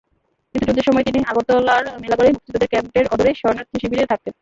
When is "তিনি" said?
1.07-1.19